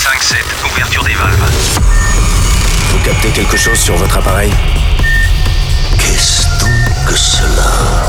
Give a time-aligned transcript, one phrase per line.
[0.00, 0.34] 5-7,
[0.72, 1.50] ouverture des valves.
[2.90, 4.50] Vous captez quelque chose sur votre appareil
[5.98, 8.06] Qu'est-ce donc que cela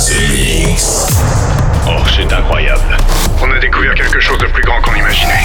[1.87, 2.97] Oh, c'est incroyable.
[3.41, 5.43] On a découvert quelque chose de plus grand qu'on imaginait.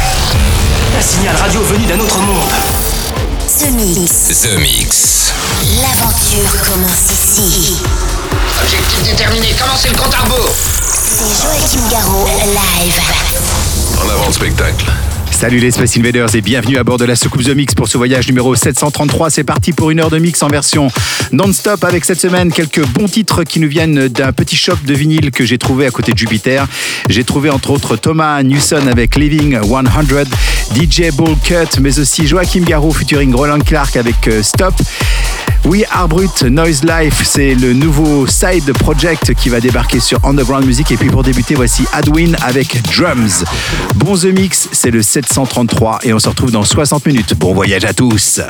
[0.96, 2.48] Un signal radio venu d'un autre monde.
[3.58, 4.42] The Mix.
[4.42, 5.32] The Mix.
[5.82, 7.82] L'aventure commence ici.
[8.62, 10.54] Objectif déterminé, commencez le compte à rebours.
[10.54, 13.00] C'est Joachim Garraud, live.
[14.00, 14.86] En avant le spectacle.
[15.36, 17.98] Salut les Space Invaders et bienvenue à bord de la soucoupe The Mix pour ce
[17.98, 19.28] voyage numéro 733.
[19.28, 20.88] C'est parti pour une heure de mix en version
[21.30, 25.30] non-stop avec cette semaine quelques bons titres qui nous viennent d'un petit shop de vinyle
[25.30, 26.66] que j'ai trouvé à côté de Jupiter.
[27.10, 29.84] J'ai trouvé entre autres Thomas Newson avec Living 100,
[30.74, 34.72] DJ Ball Cut, mais aussi Joachim Garraud featuring Roland Clark avec euh, Stop.
[35.66, 40.92] Oui, Arbrut Noise Life, c'est le nouveau side project qui va débarquer sur Underground Music.
[40.92, 43.44] Et puis pour débuter, voici Adwin avec Drums.
[43.96, 47.34] Bon The Mix, c'est le 733 et on se retrouve dans 60 minutes.
[47.34, 48.40] Bon voyage à tous.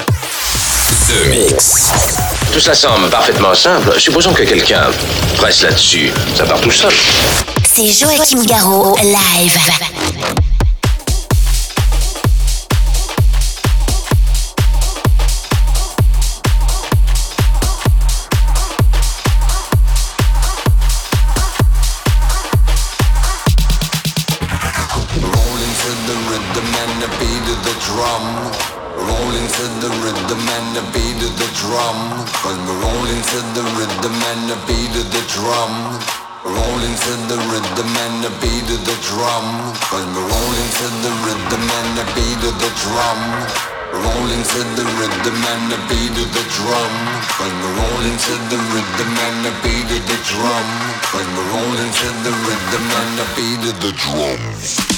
[1.09, 1.91] The Mix.
[2.53, 3.99] Tout ça semble parfaitement simple.
[3.99, 4.85] Supposons que quelqu'un
[5.37, 6.11] presse là-dessus.
[6.35, 6.93] Ça part tout seul.
[7.65, 10.46] C'est Joachim Garraud, live.
[39.17, 39.49] Drum.
[39.93, 43.21] We're rolling to the rhythm and the beat of the drum.
[43.97, 46.95] Rolling to the rhythm and the beat of the drum.
[47.37, 50.69] Cause we're rolling to the rhythm and the beat of the drum.
[51.09, 54.96] Cause we're rolling to the rhythm and the beat of the drums.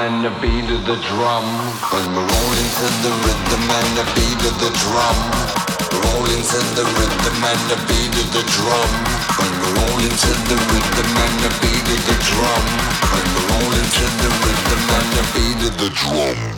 [0.00, 1.44] And the beat of the drum.
[1.84, 5.18] Cause we're rolling to the rhythm and the beat of the drum.
[5.92, 8.90] Rolling to the rhythm and the beat of the drum.
[9.36, 12.64] Cause we're rolling to the rhythm and the beat of the drum.
[13.12, 16.49] Cause we're rolling to the rhythm and the beat of the drum.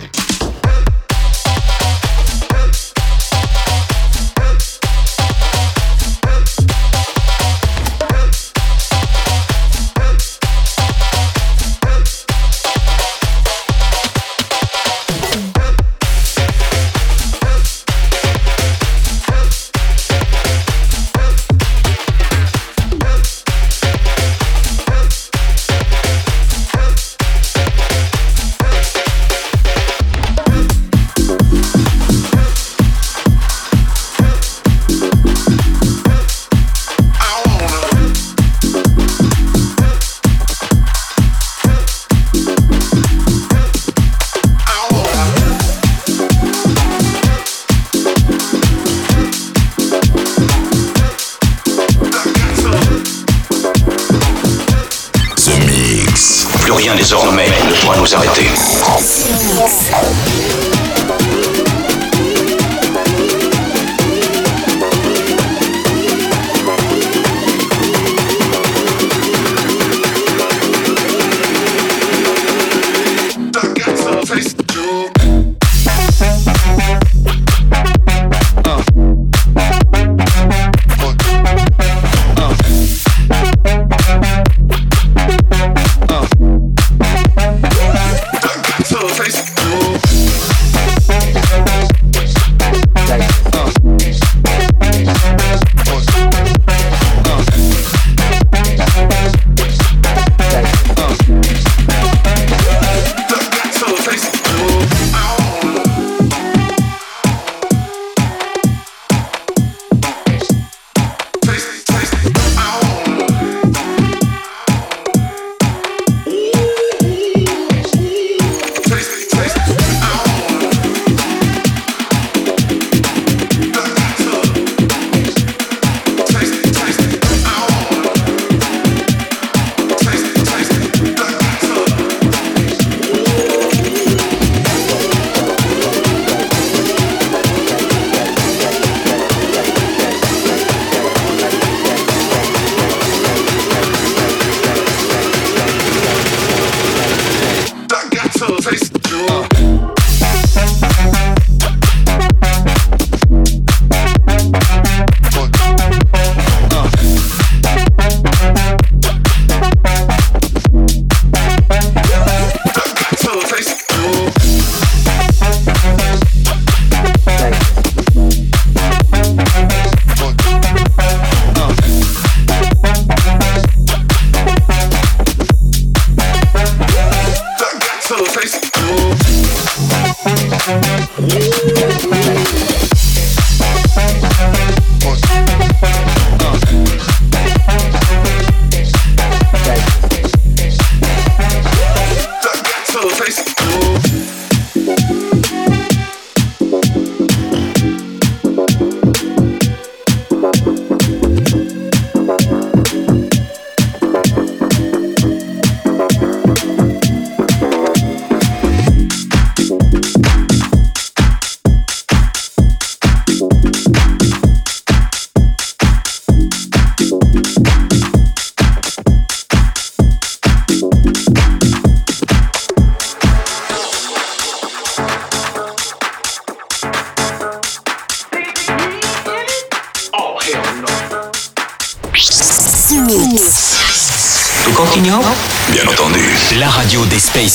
[58.14, 60.11] Anxiety.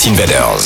[0.05, 0.56] Invaders.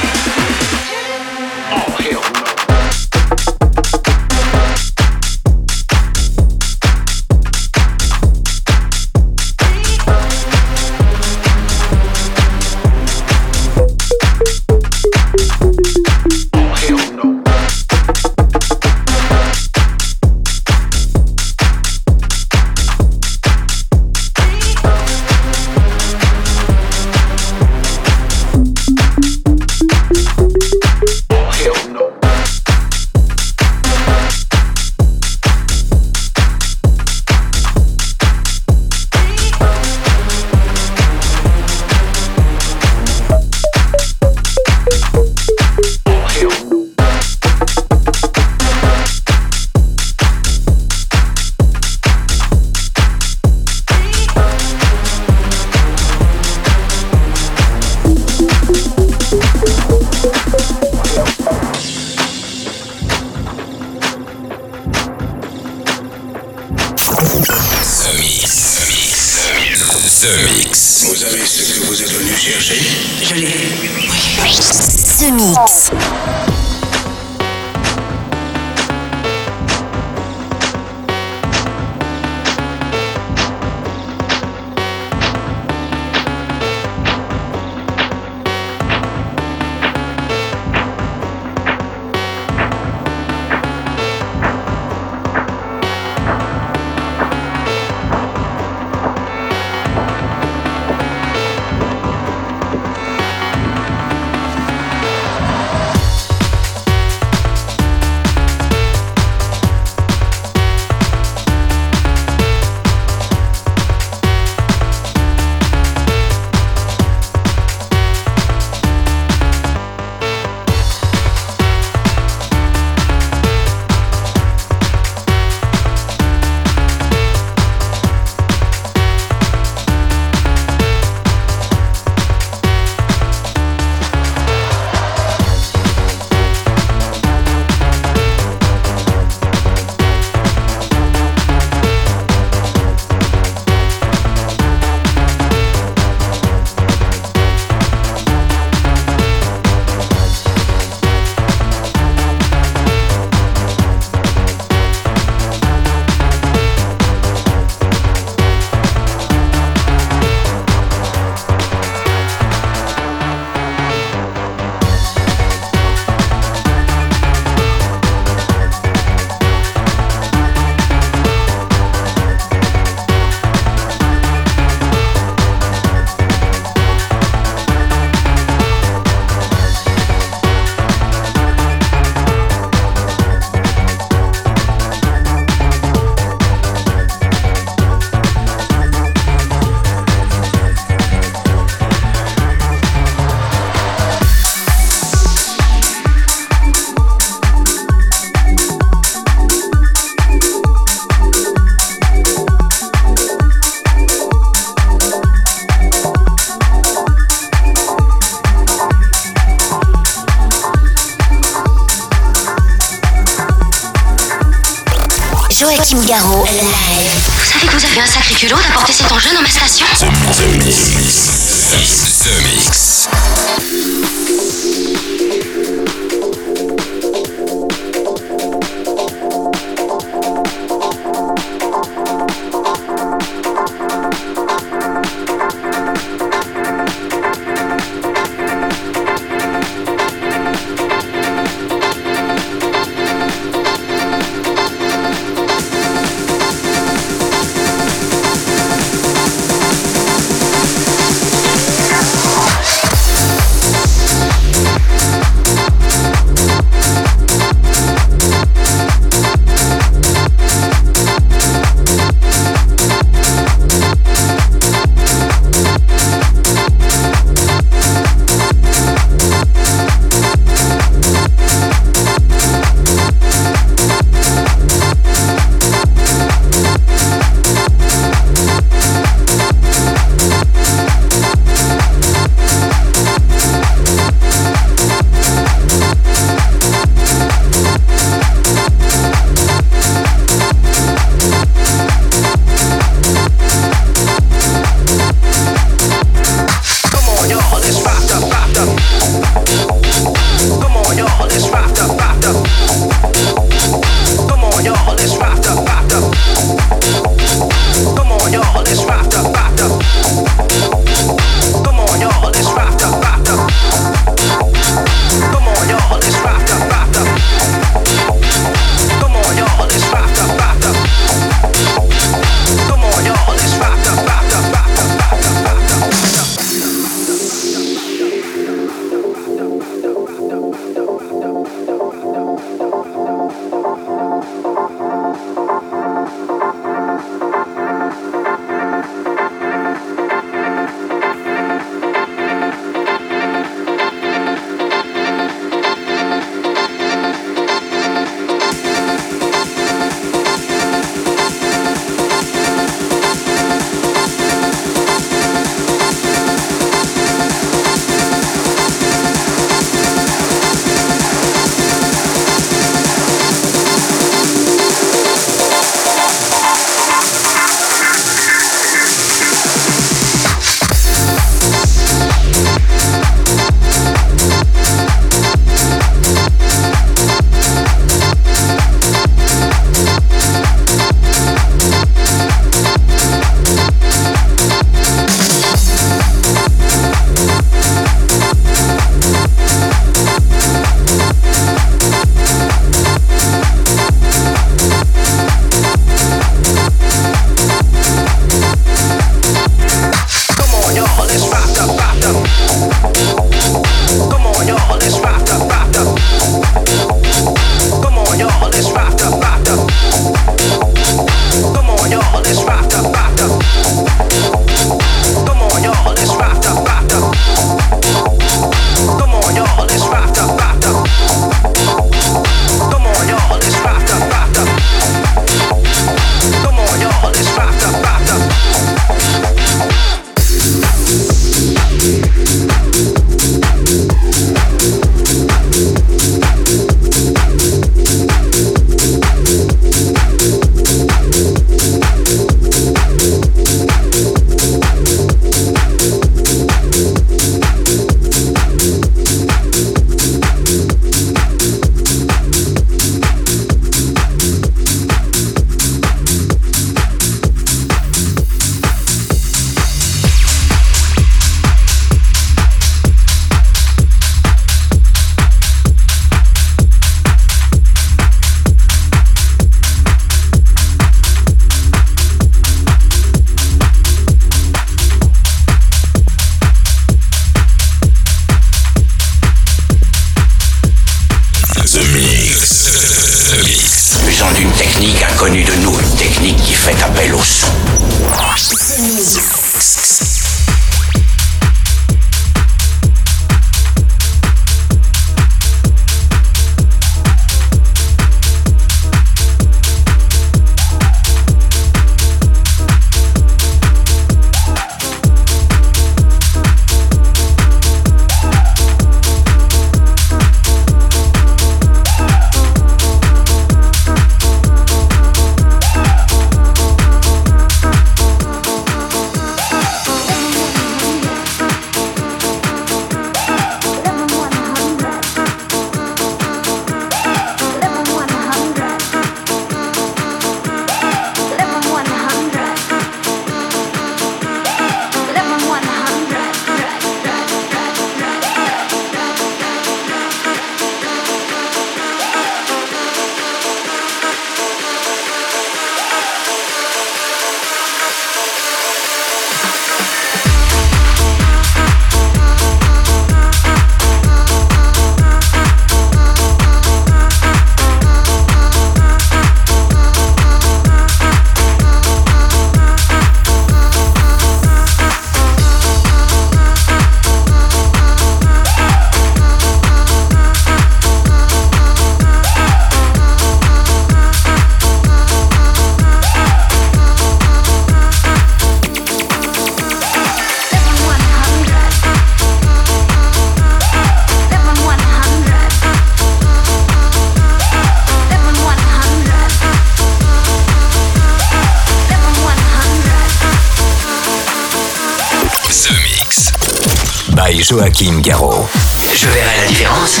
[597.52, 598.48] Joachim Garraud.
[598.94, 600.00] Je verrai la différence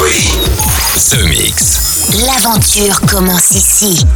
[0.00, 0.30] Oui.
[0.96, 2.06] Ce Mix.
[2.24, 4.06] L'aventure commence ici.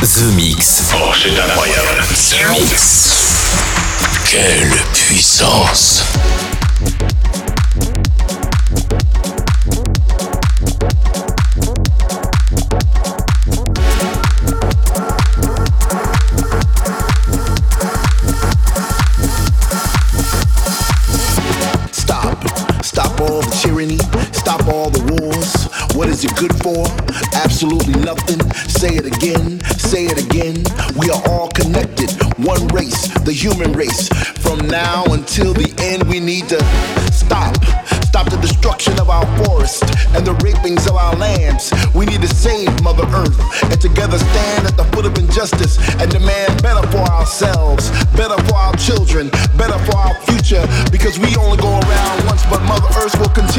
[0.00, 0.90] The Mix.
[0.94, 2.02] Oh, c'est incroyable.
[2.08, 3.10] The Mix.
[4.24, 6.02] Quelle puissance.
[25.94, 26.86] What is it good for?
[27.34, 28.40] Absolutely nothing.
[28.68, 30.54] Say it again say it again.
[30.94, 34.06] We are all connected, one race, the human race.
[34.38, 36.62] From now until the end, we need to
[37.10, 37.58] stop.
[38.06, 39.82] Stop the destruction of our forest
[40.14, 41.74] and the rapings of our lands.
[41.94, 43.34] We need to save Mother Earth
[43.66, 48.54] and together stand at the foot of injustice and demand better for ourselves, better for
[48.54, 49.26] our children,
[49.58, 50.62] better for our future.
[50.94, 53.49] Because we only go around once, but Mother Earth will continue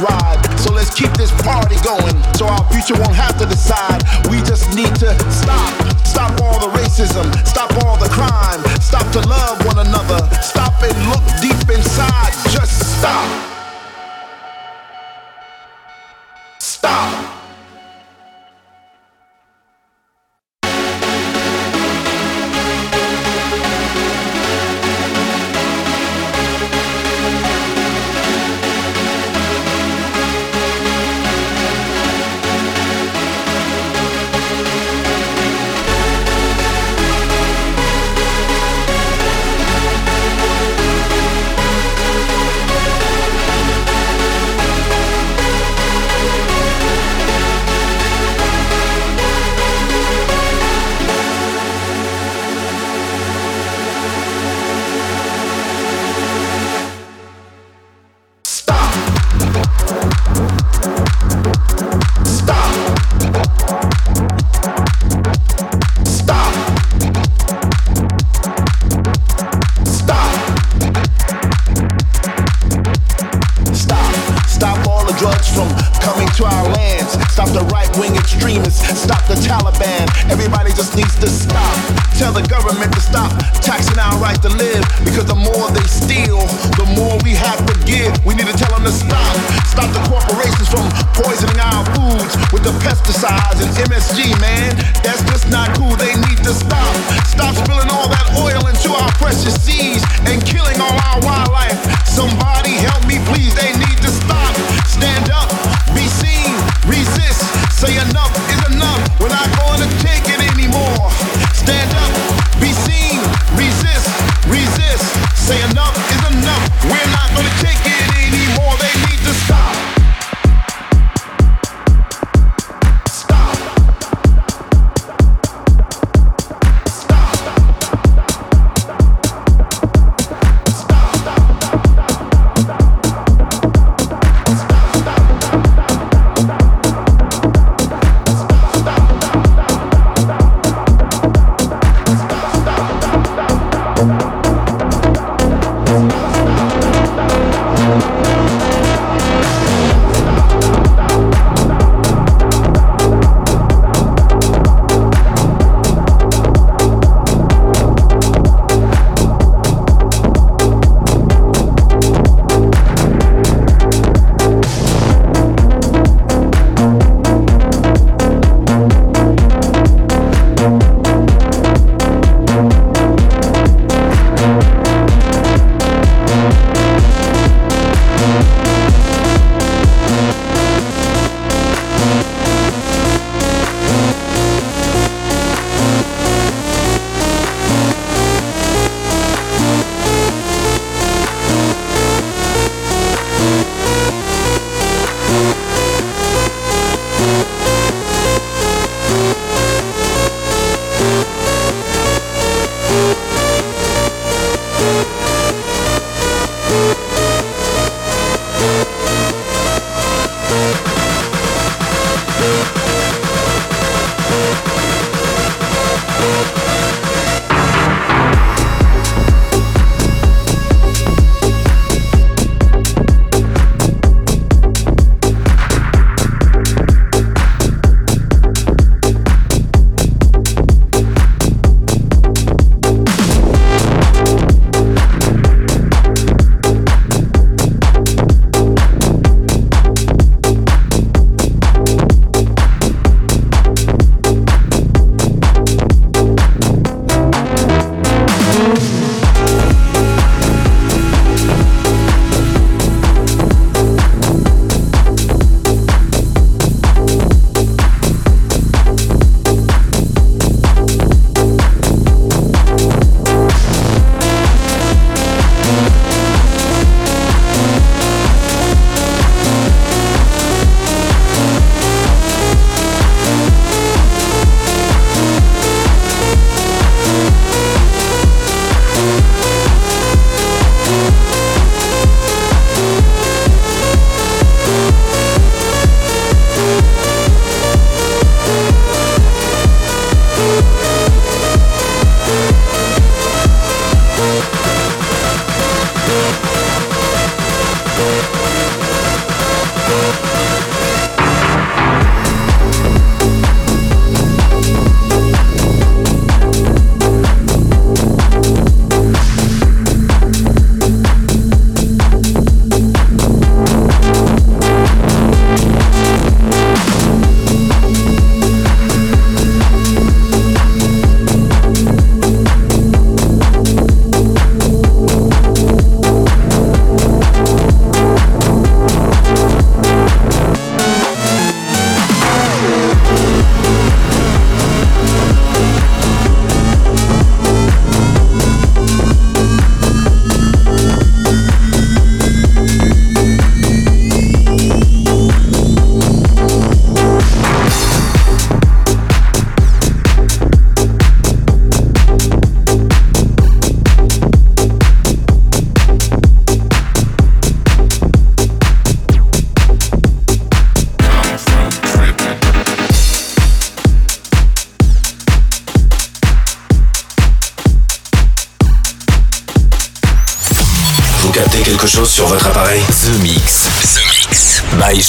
[0.00, 4.02] so let's keep this party going so our future won't have to decide.
[4.30, 6.06] We just need to stop.
[6.06, 7.26] Stop all the racism.
[7.46, 8.62] Stop all the crime.
[8.80, 10.18] Stop to love one another.
[10.40, 12.32] Stop and look deep inside.
[12.50, 13.28] Just stop.
[16.58, 17.39] Stop.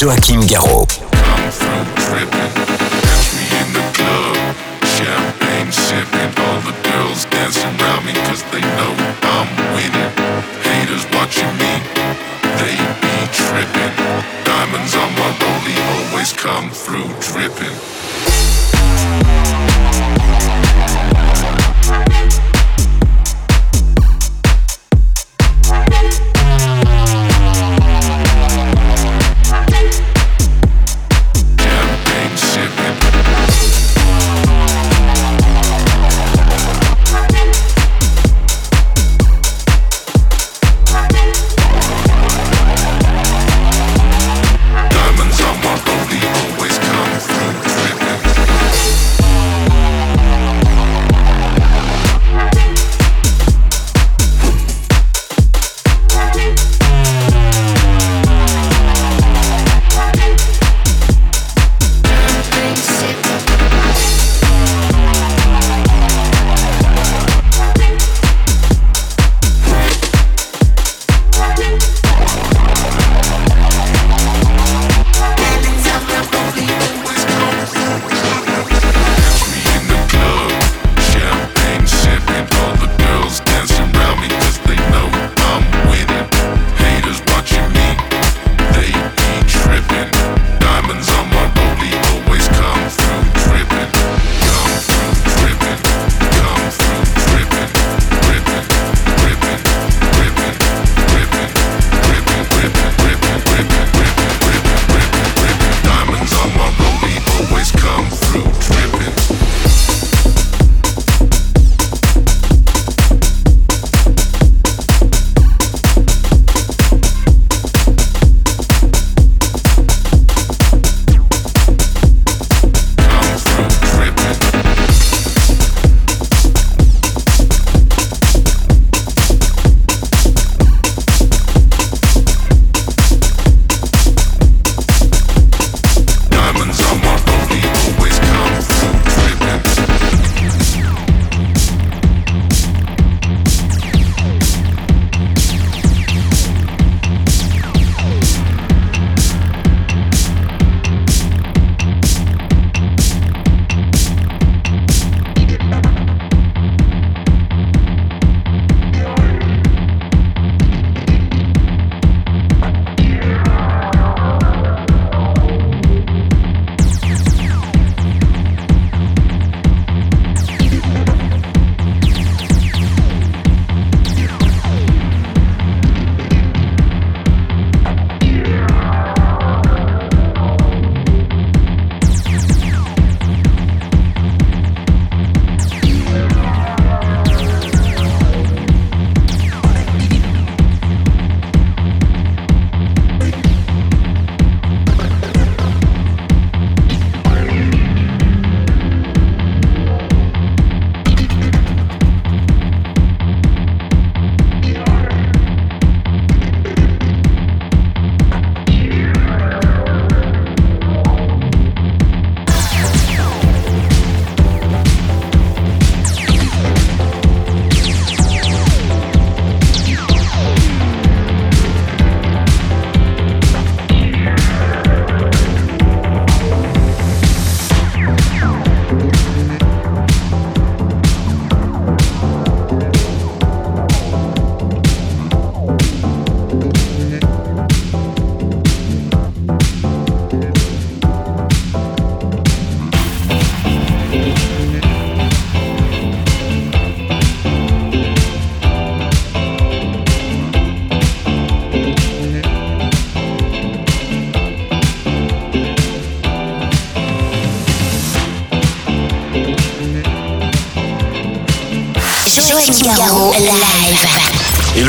[0.02, 0.91] Joachim Garraud.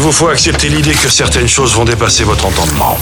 [0.02, 2.98] vous faut accepter l'idée que certaines choses vont dépasser votre entendement.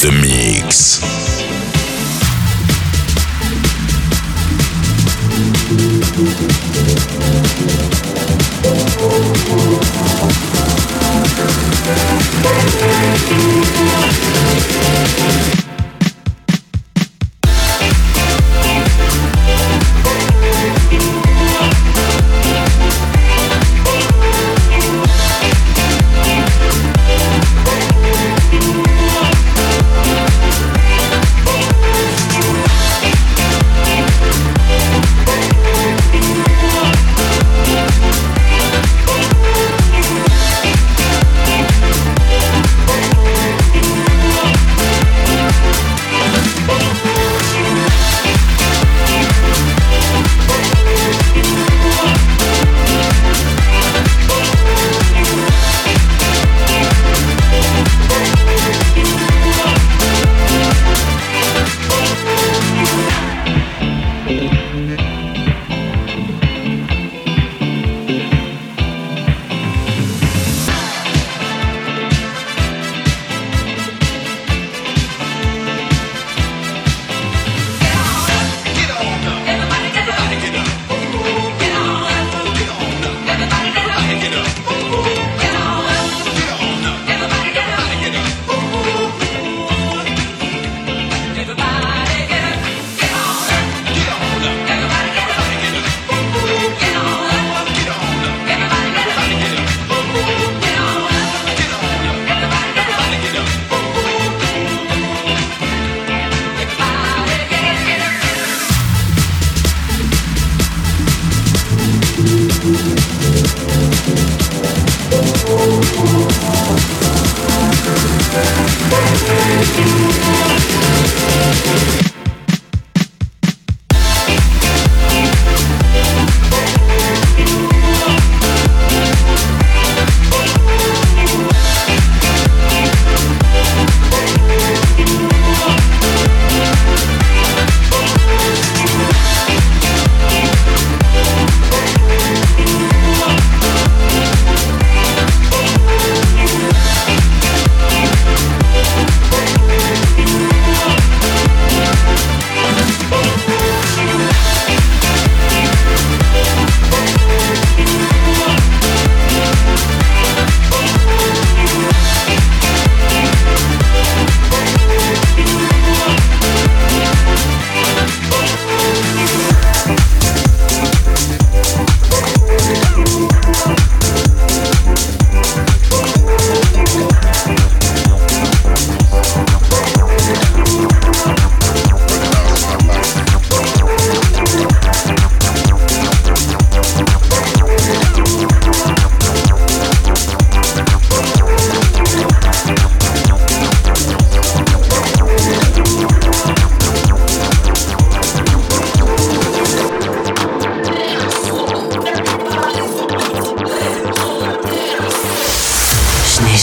[0.00, 1.02] The Mix.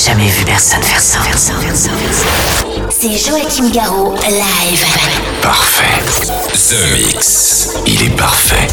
[0.06, 1.20] Jamais vu personne faire ça.
[2.90, 4.86] C'est Joachim Garraud, live.
[5.42, 6.02] Parfait.
[6.52, 7.70] The Mix.
[7.86, 8.68] Il est parfait.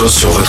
[0.00, 0.39] show sur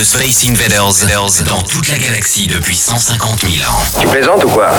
[0.00, 1.04] de Space Invaders
[1.46, 4.00] dans toute la galaxie depuis 150 000 ans.
[4.00, 4.70] Tu plaisantes ou quoi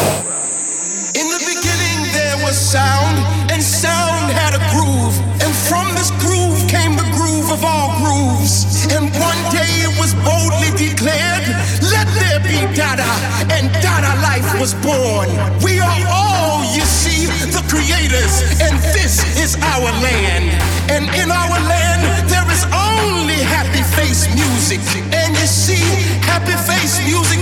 [1.14, 3.20] In the beginning there was sound,
[3.52, 5.14] and sound had a groove.
[5.46, 8.66] And from this groove came the groove of all grooves.
[8.90, 11.46] And one day it was boldly declared,
[11.94, 13.06] let there be Dada,
[13.54, 15.30] and Dada life was born.
[15.62, 20.50] We are all, you see, the creators, and this is our land.
[20.90, 21.81] And in our land
[24.50, 24.82] music.
[25.14, 25.84] And you see,
[26.26, 27.41] happy face music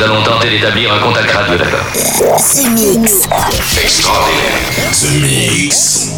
[0.00, 3.28] Nous allons tenter d'établir un contact radio, d'accord The Mix.
[3.84, 4.54] Extraordinaire.
[4.92, 6.16] The Mix.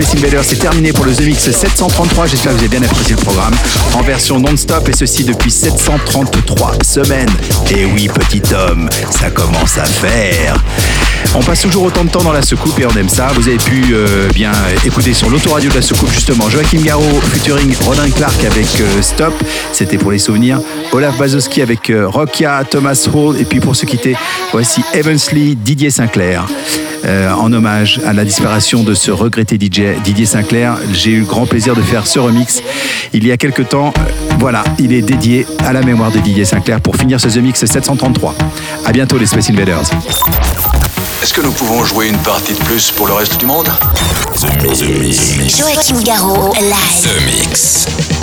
[0.00, 2.26] C'est terminé pour le The Mix 733.
[2.28, 3.54] J'espère que vous avez bien apprécié le programme
[3.94, 7.28] en version non-stop et ceci depuis 733 semaines.
[7.70, 10.54] Et oui, petit homme, ça commence à faire.
[11.34, 13.28] On passe toujours autant de temps dans la soucoupe et on aime ça.
[13.34, 14.52] Vous avez pu euh, bien
[14.86, 19.34] écouter sur l'autoradio de la soucoupe justement Joachim Garraud featuring Rodin Clark avec euh, Stop,
[19.72, 20.60] c'était pour les souvenirs.
[20.92, 24.16] Olaf Bazowski avec euh, Rokia, Thomas Hall et puis pour se quitter,
[24.52, 26.46] voici Evansley, Didier Sinclair.
[27.08, 30.76] Euh, en hommage à la disparition de ce regretté DJ Didier Sinclair.
[30.92, 32.62] J'ai eu le grand plaisir de faire ce remix
[33.14, 33.94] il y a quelques temps.
[33.96, 37.38] Euh, Voilà, il est dédié à la mémoire de Didier Sinclair pour finir ce The
[37.38, 38.34] Mix 733.
[38.84, 39.80] À bientôt les Space Invaders.
[41.22, 43.68] Est-ce que nous pouvons jouer une partie de plus pour le reste du monde?
[45.48, 47.02] Joachim Garraud, live.
[47.02, 48.17] The Mix.